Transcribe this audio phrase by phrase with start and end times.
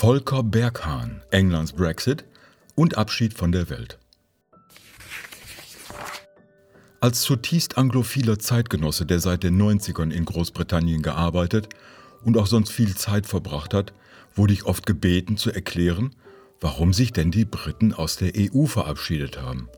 [0.00, 2.24] Volker Berghahn, Englands Brexit
[2.74, 3.98] und Abschied von der Welt.
[7.00, 11.68] Als zutiefst anglophiler Zeitgenosse, der seit den 90ern in Großbritannien gearbeitet
[12.24, 13.92] und auch sonst viel Zeit verbracht hat,
[14.34, 16.16] wurde ich oft gebeten zu erklären,
[16.62, 19.68] warum sich denn die Briten aus der EU verabschiedet haben.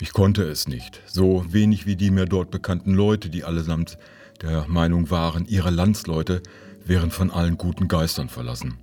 [0.00, 3.98] Ich konnte es nicht, so wenig wie die mir dort bekannten Leute, die allesamt
[4.40, 6.42] der Meinung waren, ihre Landsleute
[6.86, 8.78] wären von allen guten Geistern verlassen.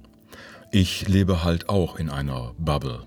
[0.76, 3.04] Ich lebe halt auch in einer Bubble.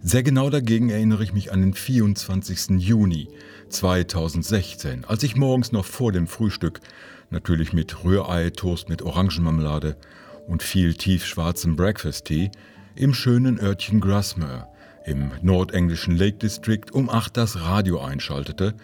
[0.00, 2.78] Sehr genau dagegen erinnere ich mich an den 24.
[2.78, 3.28] Juni
[3.68, 6.80] 2016, als ich morgens noch vor dem Frühstück,
[7.28, 9.98] natürlich mit Rührei, Toast mit Orangenmarmelade
[10.46, 12.50] und viel tiefschwarzem Breakfast-Tea,
[12.94, 14.66] im schönen Örtchen Grasmere
[15.04, 18.74] im nordenglischen Lake District um 8 das Radio einschaltete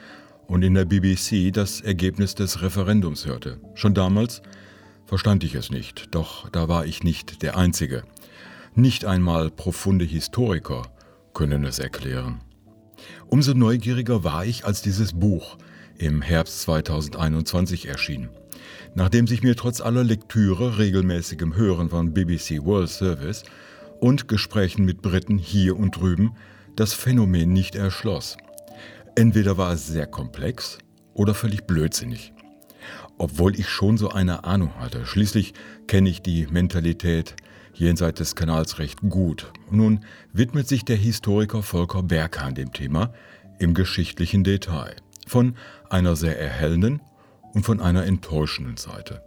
[0.46, 3.60] und in der BBC das Ergebnis des Referendums hörte.
[3.72, 4.42] Schon damals
[5.06, 8.04] verstand ich es nicht, doch da war ich nicht der Einzige.
[8.74, 10.82] Nicht einmal profunde Historiker
[11.32, 12.40] können es erklären.
[13.28, 15.58] Umso neugieriger war ich, als dieses Buch
[15.96, 18.28] im Herbst 2021 erschien.
[18.94, 23.44] Nachdem sich mir trotz aller Lektüre, regelmäßigem Hören von BBC World Service
[24.00, 26.36] und Gesprächen mit Briten hier und drüben
[26.76, 28.36] das Phänomen nicht erschloss.
[29.14, 30.78] Entweder war es sehr komplex
[31.14, 32.33] oder völlig blödsinnig
[33.18, 35.06] obwohl ich schon so eine Ahnung hatte.
[35.06, 35.54] Schließlich
[35.86, 37.36] kenne ich die Mentalität
[37.74, 39.52] jenseits des Kanals recht gut.
[39.70, 43.12] Nun widmet sich der Historiker Volker Berghahn dem Thema
[43.58, 44.96] im geschichtlichen Detail.
[45.26, 45.54] Von
[45.90, 47.00] einer sehr erhellenden
[47.52, 49.22] und von einer enttäuschenden Seite.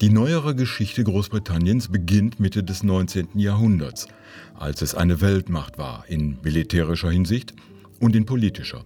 [0.00, 3.28] Die neuere Geschichte Großbritanniens beginnt Mitte des 19.
[3.34, 4.08] Jahrhunderts,
[4.54, 7.52] als es eine Weltmacht war in militärischer Hinsicht
[8.00, 8.82] und in politischer.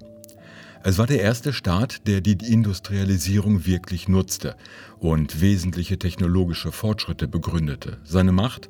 [0.86, 4.54] Es war der erste Staat, der die Industrialisierung wirklich nutzte
[4.98, 7.96] und wesentliche technologische Fortschritte begründete.
[8.04, 8.68] Seine Macht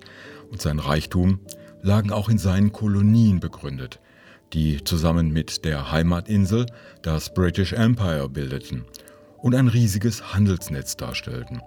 [0.49, 1.41] und sein Reichtum
[1.83, 3.99] lagen auch in seinen Kolonien begründet,
[4.53, 6.67] die zusammen mit der Heimatinsel
[7.03, 8.85] das British Empire bildeten
[9.39, 11.63] und ein riesiges Handelsnetz darstellten.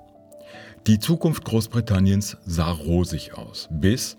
[0.87, 4.15] Die Zukunft Großbritanniens sah rosig aus, bis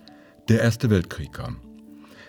[0.50, 1.62] der Erste Weltkrieg kam,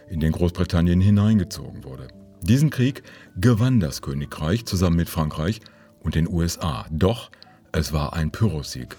[0.10, 2.08] in den Großbritannien hineingezogen wurde.
[2.42, 3.04] Diesen Krieg
[3.36, 5.60] gewann das Königreich zusammen mit Frankreich
[6.00, 6.86] und den USA.
[6.90, 7.32] Doch
[7.72, 8.96] es war ein Pyrrhussieg.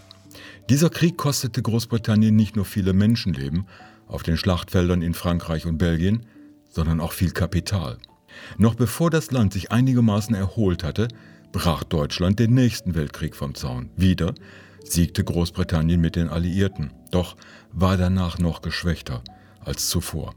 [0.69, 3.67] Dieser Krieg kostete Großbritannien nicht nur viele Menschenleben
[4.07, 6.27] auf den Schlachtfeldern in Frankreich und Belgien,
[6.69, 7.99] sondern auch viel Kapital.
[8.59, 11.09] Noch bevor das Land sich einigermaßen erholt hatte,
[11.53, 13.91] brach Deutschland den nächsten Weltkrieg vom Zaun.
[13.97, 14.35] Wieder
[14.85, 17.37] siegte Großbritannien mit den Alliierten, doch
[17.73, 19.23] war danach noch geschwächter
[19.61, 20.35] als zuvor.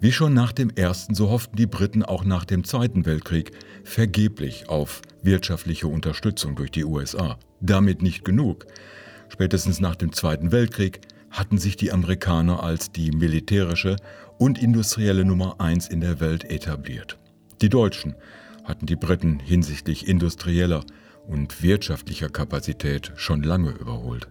[0.00, 3.52] Wie schon nach dem Ersten, so hofften die Briten auch nach dem Zweiten Weltkrieg
[3.84, 7.38] vergeblich auf wirtschaftliche Unterstützung durch die USA.
[7.60, 8.66] Damit nicht genug.
[9.28, 11.00] Spätestens nach dem Zweiten Weltkrieg
[11.30, 13.96] hatten sich die Amerikaner als die militärische
[14.38, 17.18] und industrielle Nummer eins in der Welt etabliert.
[17.60, 18.14] Die Deutschen
[18.64, 20.84] hatten die Briten hinsichtlich industrieller
[21.26, 24.28] und wirtschaftlicher Kapazität schon lange überholt.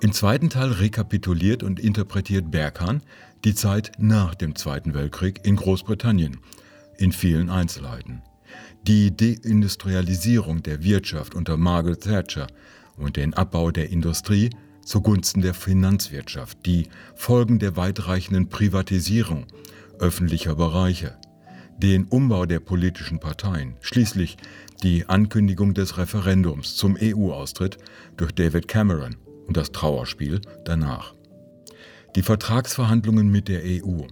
[0.00, 3.02] Im zweiten Teil rekapituliert und interpretiert Berghahn
[3.44, 6.38] die Zeit nach dem Zweiten Weltkrieg in Großbritannien
[6.96, 8.22] in vielen Einzelheiten.
[8.86, 12.46] Die Deindustrialisierung der Wirtschaft unter Margaret Thatcher
[12.96, 14.50] und den Abbau der Industrie
[14.84, 19.46] zugunsten der Finanzwirtschaft, die Folgen der weitreichenden Privatisierung
[19.98, 21.16] öffentlicher Bereiche,
[21.78, 24.36] den Umbau der politischen Parteien, schließlich
[24.82, 27.78] die Ankündigung des Referendums zum EU-Austritt
[28.16, 29.16] durch David Cameron
[29.46, 31.13] und das Trauerspiel danach.
[32.16, 34.02] Die Vertragsverhandlungen mit der EU,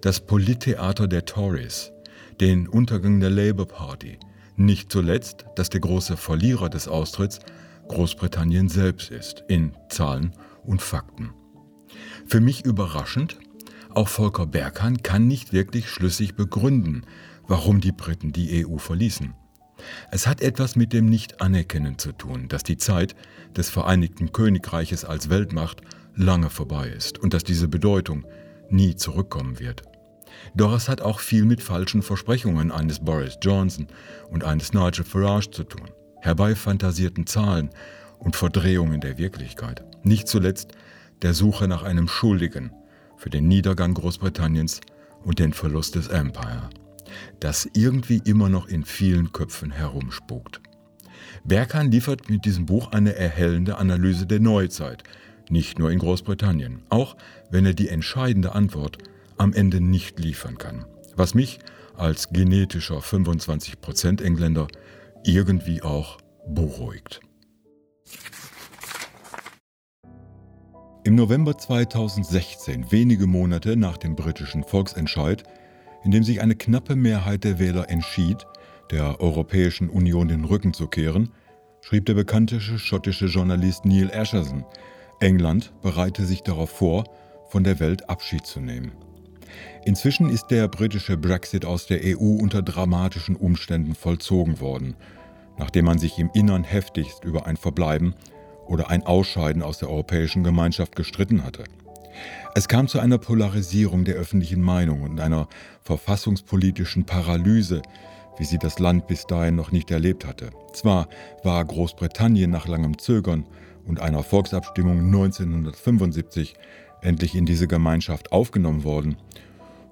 [0.00, 1.90] das Polittheater der Tories,
[2.40, 4.16] den Untergang der Labour Party,
[4.54, 7.40] nicht zuletzt, dass der große Verlierer des Austritts
[7.88, 11.30] Großbritannien selbst ist, in Zahlen und Fakten.
[12.26, 13.38] Für mich überraschend,
[13.90, 17.02] auch Volker Berghahn kann nicht wirklich schlüssig begründen,
[17.48, 19.34] warum die Briten die EU verließen.
[20.12, 23.16] Es hat etwas mit dem Nicht-Anerkennen zu tun, dass die Zeit
[23.56, 25.82] des Vereinigten Königreiches als Weltmacht
[26.18, 28.26] lange vorbei ist und dass diese Bedeutung
[28.68, 29.82] nie zurückkommen wird.
[30.54, 33.88] Doch es hat auch viel mit falschen Versprechungen eines Boris Johnson
[34.30, 35.88] und eines Nigel Farage zu tun,
[36.20, 37.70] herbeifantasierten Zahlen
[38.18, 39.84] und Verdrehungen der Wirklichkeit.
[40.02, 40.72] Nicht zuletzt
[41.22, 42.72] der Suche nach einem Schuldigen
[43.16, 44.80] für den Niedergang Großbritanniens
[45.24, 46.68] und den Verlust des Empire
[47.40, 50.60] das irgendwie immer noch in vielen Köpfen herumspukt.
[51.44, 55.02] Berghahn liefert mit diesem Buch eine erhellende Analyse der Neuzeit,
[55.50, 57.16] nicht nur in Großbritannien, auch
[57.50, 58.98] wenn er die entscheidende Antwort
[59.36, 60.84] am Ende nicht liefern kann,
[61.16, 61.58] was mich
[61.96, 64.68] als genetischer 25% Engländer
[65.24, 67.20] irgendwie auch beruhigt.
[71.04, 75.42] Im November 2016, wenige Monate nach dem britischen Volksentscheid,
[76.04, 78.46] in dem sich eine knappe Mehrheit der Wähler entschied,
[78.90, 81.30] der Europäischen Union den Rücken zu kehren,
[81.80, 84.64] schrieb der bekannte schottische Journalist Neil Asherson,
[85.20, 87.04] England bereite sich darauf vor,
[87.48, 88.92] von der Welt Abschied zu nehmen.
[89.84, 94.94] Inzwischen ist der britische Brexit aus der EU unter dramatischen Umständen vollzogen worden,
[95.58, 98.14] nachdem man sich im Innern heftigst über ein Verbleiben
[98.66, 101.64] oder ein Ausscheiden aus der Europäischen Gemeinschaft gestritten hatte.
[102.54, 105.48] Es kam zu einer Polarisierung der öffentlichen Meinung und einer
[105.82, 107.82] verfassungspolitischen Paralyse,
[108.36, 110.50] wie sie das Land bis dahin noch nicht erlebt hatte.
[110.72, 111.08] Zwar
[111.42, 113.46] war Großbritannien nach langem Zögern
[113.88, 116.54] und einer Volksabstimmung 1975
[117.00, 119.16] endlich in diese Gemeinschaft aufgenommen worden,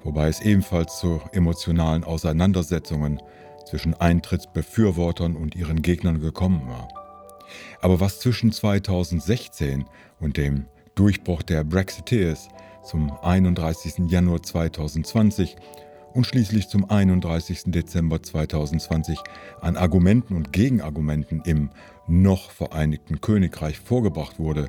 [0.05, 3.21] wobei es ebenfalls zu emotionalen Auseinandersetzungen
[3.69, 6.89] zwischen Eintrittsbefürwortern und ihren Gegnern gekommen war.
[7.81, 9.87] Aber was zwischen 2016
[10.21, 12.49] und dem Durchbruch der Brexiteers
[12.85, 14.09] zum 31.
[14.09, 15.57] Januar 2020
[16.17, 17.65] und schließlich zum 31.
[17.67, 19.19] Dezember 2020
[19.61, 21.69] an Argumenten und Gegenargumenten im
[22.09, 24.69] noch Vereinigten Königreich vorgebracht wurde,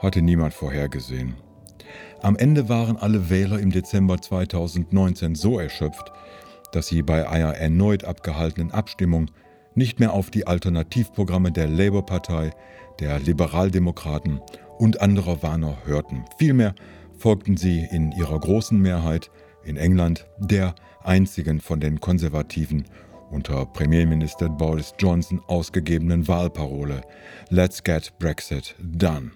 [0.00, 1.34] hatte niemand vorhergesehen.
[2.20, 6.12] Am Ende waren alle Wähler im Dezember 2019 so erschöpft,
[6.72, 9.30] dass sie bei einer erneut abgehaltenen Abstimmung
[9.74, 12.50] nicht mehr auf die Alternativprogramme der Labour-Partei,
[13.00, 14.40] der Liberaldemokraten
[14.78, 16.24] und anderer Warner hörten.
[16.38, 16.74] Vielmehr
[17.16, 19.30] folgten sie in ihrer großen Mehrheit
[19.66, 20.74] in England der
[21.04, 22.84] einzigen von den Konservativen
[23.30, 27.02] unter Premierminister Boris Johnson ausgegebenen Wahlparole
[27.50, 29.32] Let's get Brexit done.